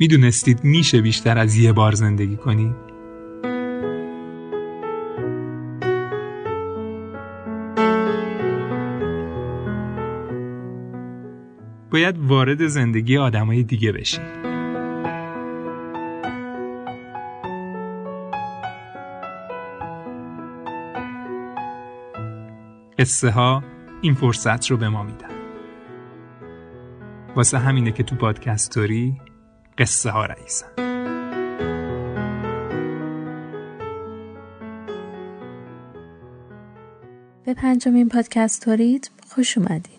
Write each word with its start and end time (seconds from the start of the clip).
می‌دونستید 0.00 0.64
میشه 0.64 1.00
بیشتر 1.00 1.38
از 1.38 1.56
یه 1.56 1.72
بار 1.72 1.92
زندگی 1.92 2.36
کنید؟ 2.36 2.74
باید 11.90 12.18
وارد 12.18 12.66
زندگی 12.66 13.18
آدمای 13.18 13.62
دیگه 13.62 13.92
بشید. 13.92 14.38
قصه 22.98 23.30
ها 23.30 23.62
این 24.02 24.14
فرصت 24.14 24.70
رو 24.70 24.76
به 24.76 24.88
ما 24.88 25.02
میدن 25.02 25.28
واسه 27.36 27.58
همینه 27.58 27.92
که 27.92 28.02
تو 28.02 28.16
پادکستوری 28.16 29.27
قصه 29.78 30.10
ها 30.10 30.26
رئیسن. 30.26 30.66
به 37.44 37.54
پنجمین 37.54 38.08
پادکستوریت 38.08 39.10
خوش 39.28 39.58
اومدید. 39.58 39.97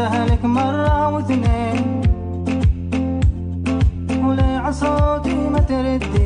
قلتها 0.00 0.26
لك 0.26 0.44
مرة 0.44 1.08
واثنين. 1.08 2.00
وليه 4.24 4.58
عصوتي 4.58 5.34
ما 5.34 5.60
تردي 5.60 6.19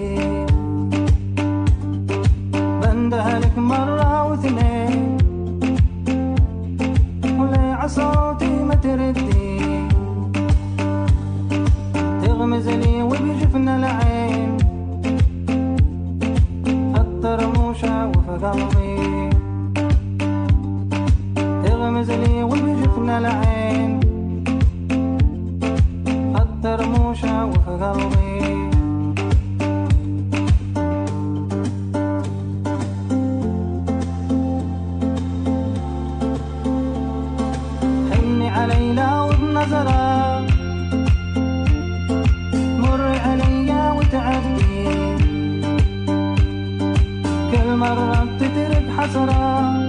long 49.44 49.83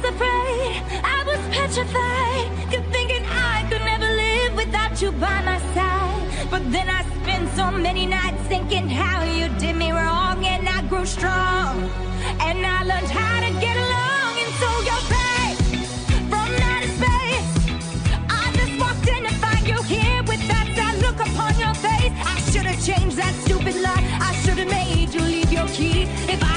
was 0.00 0.14
afraid, 0.14 0.82
I 1.04 1.22
was 1.26 1.40
petrified, 1.54 2.70
kept 2.70 2.90
thinking 2.92 3.24
I 3.26 3.66
could 3.68 3.82
never 3.82 4.06
live 4.06 4.54
without 4.56 5.00
you 5.02 5.12
by 5.12 5.42
my 5.42 5.58
side. 5.74 6.50
But 6.50 6.70
then 6.72 6.88
I 6.88 7.02
spent 7.22 7.50
so 7.54 7.70
many 7.70 8.06
nights 8.06 8.40
thinking 8.48 8.88
how 8.88 9.24
you 9.24 9.48
did 9.58 9.76
me 9.76 9.90
wrong, 9.90 10.44
and 10.44 10.68
I 10.68 10.82
grew 10.88 11.04
strong, 11.04 11.90
and 12.40 12.64
I 12.64 12.82
learned 12.84 13.10
how 13.10 13.40
to 13.46 13.52
get 13.60 13.76
along, 13.76 14.32
and 14.42 14.52
so 14.60 14.70
you're 14.88 15.06
back 15.16 15.56
from 16.30 16.48
outer 16.70 16.92
space. 16.98 17.50
I 18.28 18.52
just 18.54 18.74
walked 18.80 19.08
in 19.08 19.22
to 19.24 19.34
find 19.44 19.66
you 19.66 19.82
here 19.82 20.22
with 20.22 20.42
that 20.48 20.66
sad 20.76 20.96
look 21.04 21.20
upon 21.20 21.58
your 21.58 21.74
face. 21.74 22.12
I 22.34 22.40
should 22.50 22.66
have 22.66 22.80
changed 22.84 23.16
that 23.16 23.34
stupid 23.44 23.76
lie. 23.76 24.04
I 24.20 24.32
should 24.42 24.58
have 24.58 24.70
made 24.70 25.12
you 25.12 25.20
leave 25.20 25.52
your 25.52 25.68
key. 25.68 26.02
If 26.32 26.42
I'd 26.42 26.49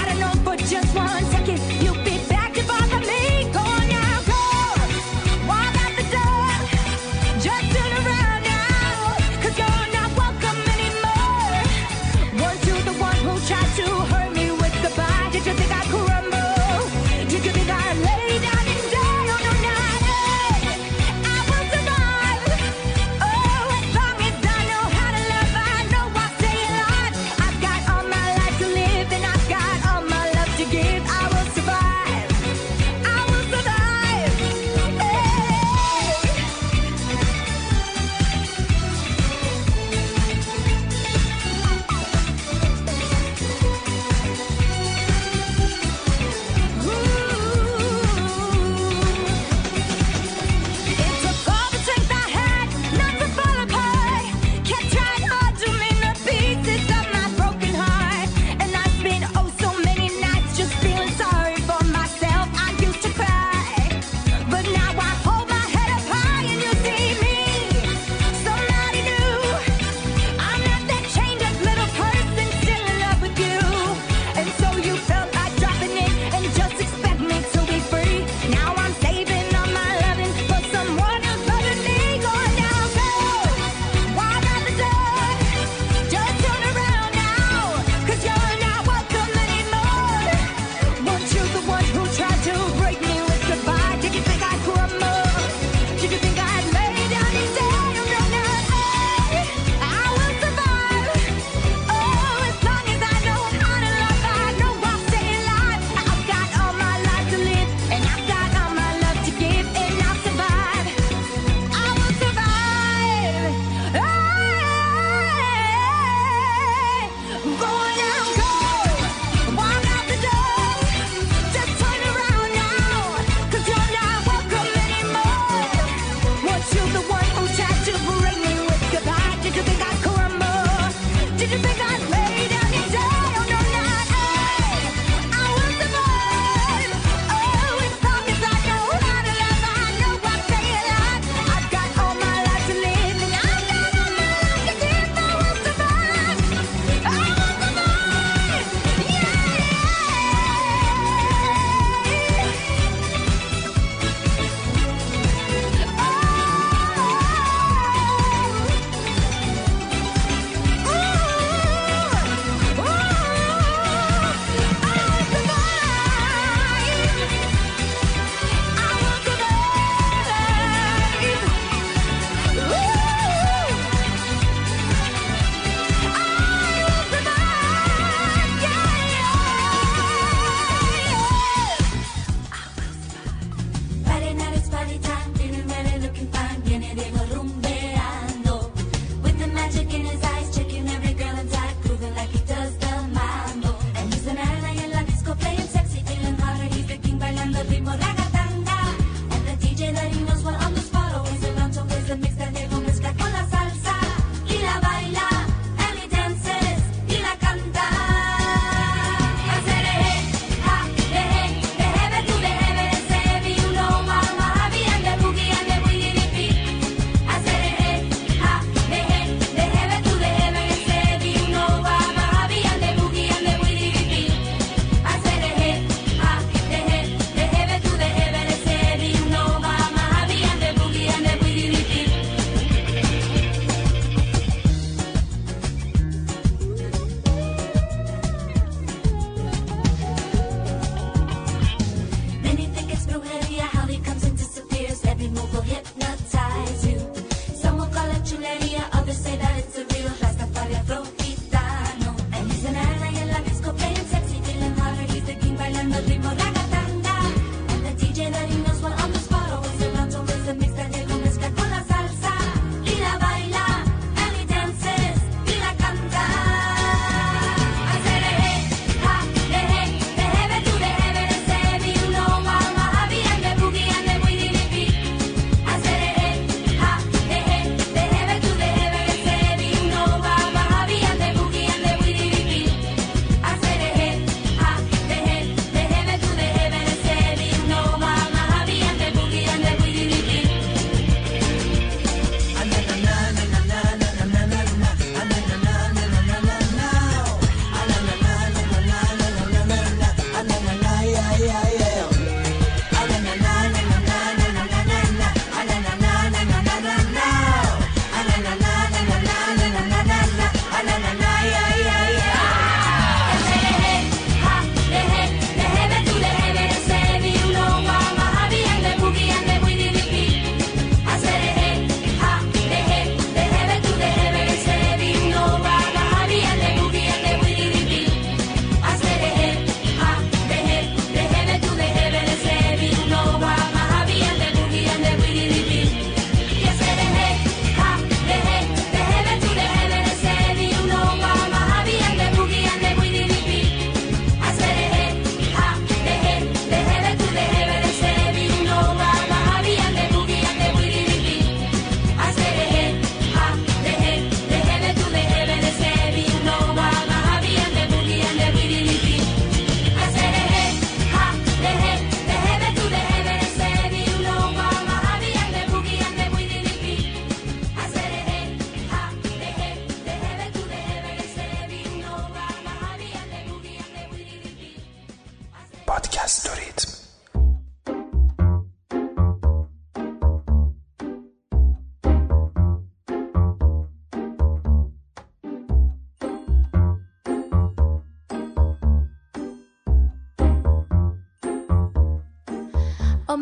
my 131.73 131.97
god! 131.97 132.02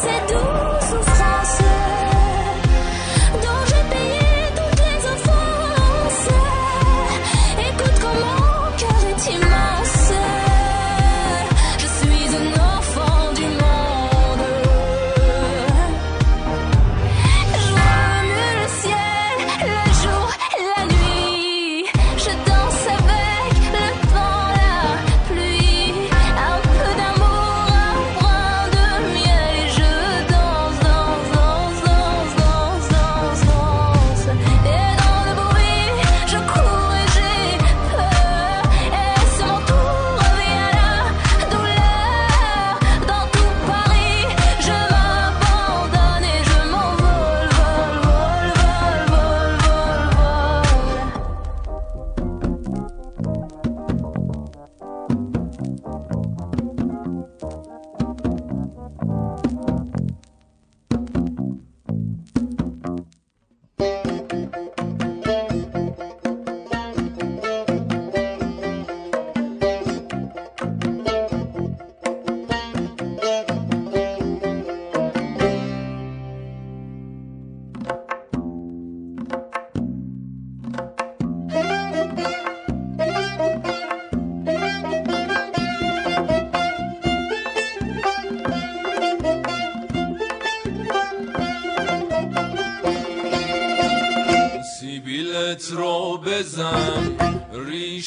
said 0.00 0.26
do 0.28 0.49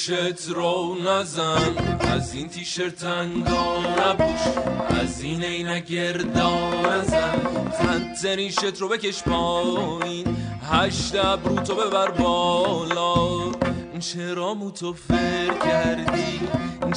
گوشت 0.07 0.49
رو 0.49 0.95
نزن. 0.95 1.97
از 1.99 2.33
این 2.33 2.49
تیشرت 2.49 3.03
انگا 3.03 3.77
نبوش 3.99 4.41
از 5.01 5.21
این 5.21 5.43
عینا 5.43 5.77
گردا 5.77 6.81
نزن. 6.81 7.39
خط 7.79 8.25
ریشت 8.25 8.81
رو 8.81 8.89
بکش 8.89 9.23
پایین. 9.23 10.37
هشت 10.71 11.15
ابرو 11.15 11.55
تو 11.55 11.75
ببر 11.75 12.11
بالا. 12.11 13.51
چرا 13.99 14.53
مو 14.53 14.71
تو 14.71 14.93
فر 14.93 15.53
کردی؟ 15.65 16.39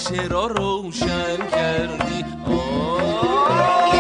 چرا 0.09 0.47
روشن 0.47 1.37
کردی؟ 1.51 2.25
آخ 2.47 3.95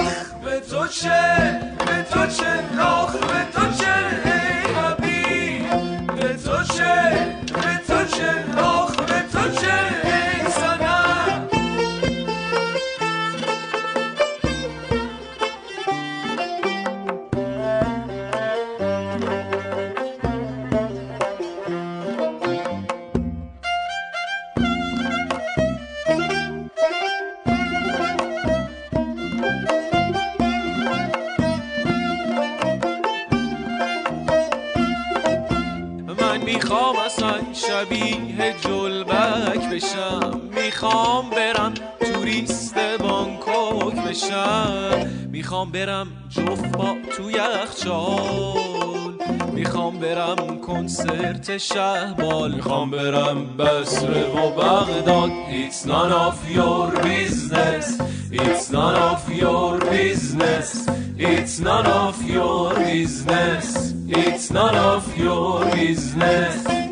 به 0.45 0.61
تو 0.61 0.87
چه؟ 0.87 1.61
به 1.87 2.07
تو 2.11 2.27
چه؟ 2.27 2.81
آخ 2.81 3.17
به 3.17 3.47
تو 3.53 3.73
چه؟ 3.79 4.26
میخوام 49.57 49.99
برم 49.99 50.61
کنسرت 50.61 51.59
شهبال 51.59 52.55
میخوام 52.55 52.91
برم 52.91 53.57
بسره 53.57 54.25
و 54.25 54.51
بغداد. 54.51 55.31
It's 55.31 55.87
none 55.87 56.13
of 56.13 56.51
your 56.57 56.91
business. 57.03 57.87
It's 58.33 58.71
none 58.71 58.97
of 59.11 59.23
your 59.43 59.79
business. 59.81 60.69
It's 61.19 61.59
none 61.69 61.87
of 62.05 62.17
your 62.37 62.75
business. 62.75 63.95
It's 64.09 64.51
none 64.51 64.77
of 64.95 65.05
your 65.19 65.65
business. 65.77 66.86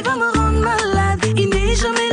il 0.00 0.06
va 0.06 0.16
me 0.16 0.30
rendre 0.32 0.60
malade. 0.60 1.20
Il 1.36 1.50
n'est 1.50 1.74
jamais 1.74 2.09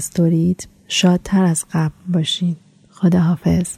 پادکست 0.00 0.16
دارید 0.16 0.68
شادتر 0.88 1.44
از 1.44 1.64
قبل 1.72 1.94
باشین. 2.12 2.56
خداحافظ. 2.90 3.76